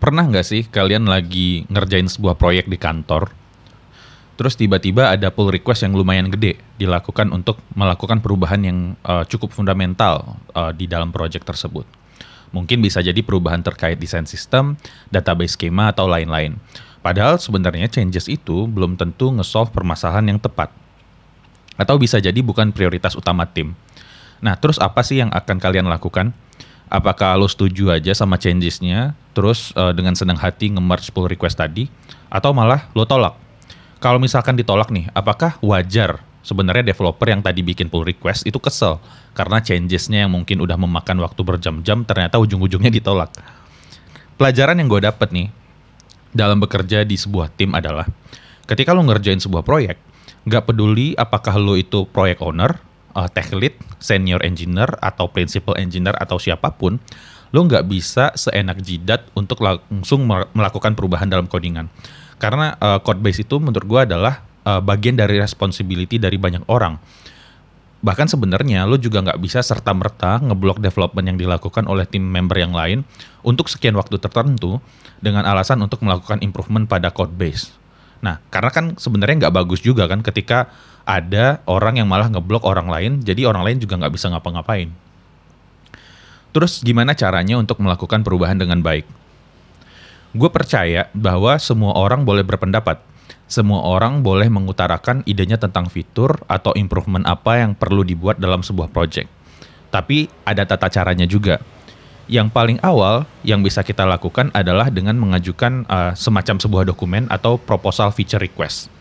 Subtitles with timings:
[0.00, 3.36] Pernah nggak sih kalian lagi ngerjain sebuah proyek di kantor,
[4.40, 9.52] terus tiba-tiba ada pull request yang lumayan gede dilakukan untuk melakukan perubahan yang uh, cukup
[9.52, 11.84] fundamental uh, di dalam proyek tersebut.
[12.50, 14.80] Mungkin bisa jadi perubahan terkait desain sistem,
[15.12, 16.56] database skema, atau lain-lain.
[17.04, 20.72] Padahal sebenarnya changes itu belum tentu nge-solve permasalahan yang tepat.
[21.76, 23.76] Atau bisa jadi bukan prioritas utama tim.
[24.40, 26.32] Nah, terus apa sih yang akan kalian lakukan?
[26.90, 31.86] Apakah lo setuju aja sama changesnya, terus uh, dengan senang hati nge-merge pull request tadi,
[32.26, 33.38] atau malah lo tolak?
[34.02, 38.98] Kalau misalkan ditolak nih, apakah wajar sebenarnya developer yang tadi bikin pull request itu kesel
[39.36, 43.30] karena changesnya yang mungkin udah memakan waktu berjam-jam ternyata ujung-ujungnya ditolak?
[44.34, 45.48] Pelajaran yang gue dapet nih
[46.34, 48.08] dalam bekerja di sebuah tim adalah
[48.66, 50.00] ketika lo ngerjain sebuah proyek,
[50.48, 52.80] nggak peduli apakah lo itu proyek owner
[53.20, 56.96] uh, tech lead, senior engineer atau principal engineer atau siapa pun,
[57.52, 60.24] lo nggak bisa seenak jidat untuk langsung
[60.56, 61.92] melakukan perubahan dalam codingan.
[62.40, 66.96] Karena uh, code base itu menurut gue adalah uh, bagian dari responsibility dari banyak orang.
[68.00, 72.72] Bahkan sebenarnya lo juga nggak bisa serta-merta ngeblok development yang dilakukan oleh tim member yang
[72.72, 73.04] lain
[73.44, 74.80] untuk sekian waktu tertentu
[75.20, 77.76] dengan alasan untuk melakukan improvement pada code base.
[78.20, 80.68] Nah, karena kan sebenarnya nggak bagus juga kan ketika
[81.08, 84.92] ada orang yang malah ngeblok orang lain, jadi orang lain juga nggak bisa ngapa-ngapain.
[86.50, 89.06] Terus gimana caranya untuk melakukan perubahan dengan baik?
[90.30, 93.02] Gue percaya bahwa semua orang boleh berpendapat.
[93.50, 98.94] Semua orang boleh mengutarakan idenya tentang fitur atau improvement apa yang perlu dibuat dalam sebuah
[98.94, 99.26] project.
[99.90, 101.58] Tapi ada tata caranya juga.
[102.30, 107.58] Yang paling awal yang bisa kita lakukan adalah dengan mengajukan uh, semacam sebuah dokumen atau
[107.58, 109.00] proposal feature request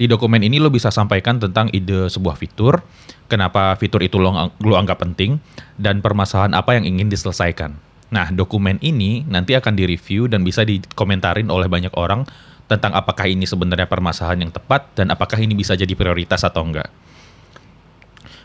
[0.00, 2.80] di dokumen ini lo bisa sampaikan tentang ide sebuah fitur,
[3.28, 5.36] kenapa fitur itu lo, lo anggap penting,
[5.76, 7.76] dan permasalahan apa yang ingin diselesaikan.
[8.08, 12.24] Nah, dokumen ini nanti akan direview dan bisa dikomentarin oleh banyak orang
[12.64, 16.88] tentang apakah ini sebenarnya permasalahan yang tepat dan apakah ini bisa jadi prioritas atau enggak.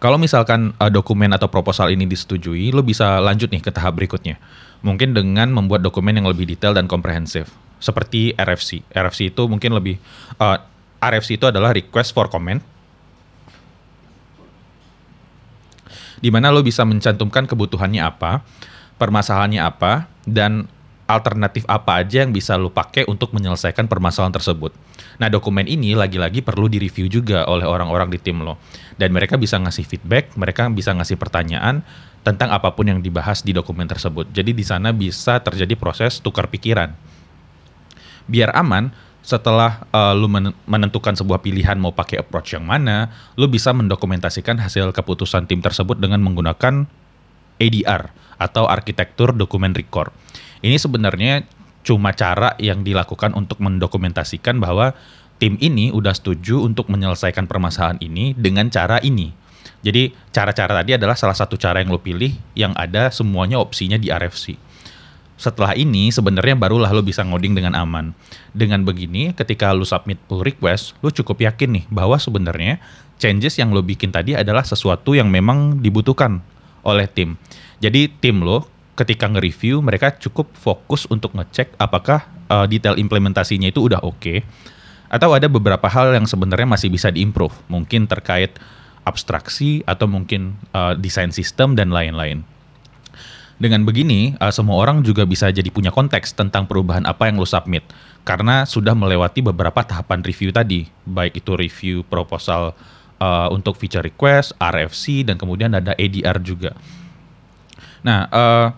[0.00, 4.40] Kalau misalkan uh, dokumen atau proposal ini disetujui, lo bisa lanjut nih ke tahap berikutnya.
[4.80, 8.80] Mungkin dengan membuat dokumen yang lebih detail dan komprehensif, seperti RFC.
[8.96, 10.00] RFC itu mungkin lebih
[10.40, 10.56] uh,
[11.04, 12.64] RFC itu adalah request for comment.
[16.20, 18.40] Di mana lo bisa mencantumkan kebutuhannya apa,
[18.96, 20.64] permasalahannya apa, dan
[21.16, 24.74] alternatif apa aja yang bisa lo pakai untuk menyelesaikan permasalahan tersebut.
[25.18, 28.56] Nah, dokumen ini lagi-lagi perlu direview juga oleh orang-orang di tim lo.
[28.96, 31.82] Dan mereka bisa ngasih feedback, mereka bisa ngasih pertanyaan
[32.20, 34.28] tentang apa pun yang dibahas di dokumen tersebut.
[34.32, 36.92] Jadi di sana bisa terjadi proses tukar pikiran.
[38.28, 40.28] Biar aman, setelah uh, lu
[40.64, 46.00] menentukan sebuah pilihan mau pakai approach yang mana, lu bisa mendokumentasikan hasil keputusan tim tersebut
[46.00, 46.88] dengan menggunakan
[47.60, 50.12] ADR atau arsitektur dokumen record.
[50.60, 51.44] Ini sebenarnya
[51.80, 54.92] cuma cara yang dilakukan untuk mendokumentasikan bahwa
[55.40, 59.32] tim ini udah setuju untuk menyelesaikan permasalahan ini dengan cara ini.
[59.80, 64.12] Jadi cara-cara tadi adalah salah satu cara yang lo pilih yang ada semuanya opsinya di
[64.12, 64.70] RFC
[65.40, 68.12] setelah ini sebenarnya barulah lo bisa ngoding dengan aman.
[68.52, 72.76] Dengan begini, ketika lo submit pull request, lo cukup yakin nih bahwa sebenarnya
[73.16, 76.44] changes yang lo bikin tadi adalah sesuatu yang memang dibutuhkan
[76.84, 77.40] oleh tim.
[77.80, 83.86] Jadi tim lo ketika nge-review mereka cukup fokus untuk ngecek apakah uh, detail implementasinya itu
[83.86, 84.38] udah oke okay,
[85.10, 88.54] atau ada beberapa hal yang sebenarnya masih bisa diimprove, mungkin terkait
[89.02, 92.46] abstraksi atau mungkin uh, desain sistem dan lain-lain.
[93.60, 97.44] Dengan begini, uh, semua orang juga bisa jadi punya konteks tentang perubahan apa yang lo
[97.44, 97.82] submit.
[98.22, 102.72] Karena sudah melewati beberapa tahapan review tadi, baik itu review proposal
[103.18, 106.72] uh, untuk feature request, RFC, dan kemudian ada ADR juga.
[108.06, 108.68] Nah, uh,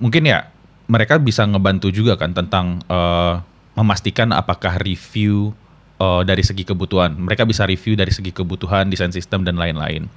[0.00, 0.50] mungkin ya
[0.90, 3.40] mereka bisa ngebantu juga kan tentang uh,
[3.74, 5.56] memastikan apakah review
[6.00, 7.16] uh, dari segi kebutuhan.
[7.16, 10.10] Mereka bisa review dari segi kebutuhan, desain sistem, dan lain-lain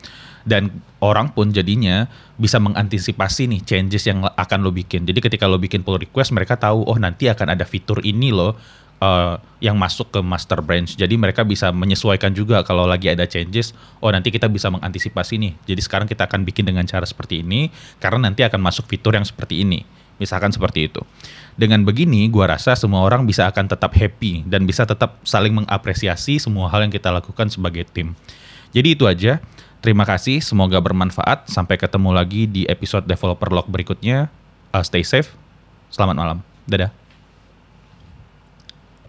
[0.47, 0.71] dan
[1.03, 2.07] orang pun jadinya
[2.39, 5.03] bisa mengantisipasi nih changes yang akan lo bikin.
[5.03, 8.55] Jadi ketika lo bikin pull request mereka tahu oh nanti akan ada fitur ini loh
[9.01, 10.97] uh, yang masuk ke master branch.
[10.97, 13.73] Jadi mereka bisa menyesuaikan juga kalau lagi ada changes.
[14.01, 15.53] Oh nanti kita bisa mengantisipasi nih.
[15.65, 19.25] Jadi sekarang kita akan bikin dengan cara seperti ini karena nanti akan masuk fitur yang
[19.25, 19.81] seperti ini.
[20.17, 21.01] Misalkan seperti itu.
[21.57, 26.41] Dengan begini, gua rasa semua orang bisa akan tetap happy dan bisa tetap saling mengapresiasi
[26.41, 28.17] semua hal yang kita lakukan sebagai tim.
[28.73, 29.41] Jadi itu aja.
[29.77, 31.53] Terima kasih, semoga bermanfaat.
[31.53, 34.33] Sampai ketemu lagi di episode Developer Log berikutnya.
[34.73, 35.37] Uh, stay safe.
[35.93, 36.37] Selamat malam.
[36.65, 37.06] Dadah.